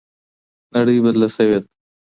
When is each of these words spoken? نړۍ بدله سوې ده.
نړۍ 0.75 0.97
بدله 1.05 1.27
سوې 1.35 1.57
ده. 1.61 1.67